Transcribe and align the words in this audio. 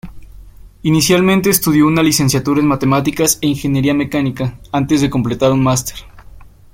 Inicialmente 0.81 1.51
estudió 1.51 1.85
una 1.85 2.01
licenciatura 2.01 2.59
en 2.59 2.65
matemáticas 2.65 3.37
e 3.39 3.45
ingeniería 3.47 3.93
mecánica, 3.93 4.57
antes 4.71 4.99
de 4.99 5.11
completar 5.11 5.51
un 5.51 5.61
máster. 5.61 5.95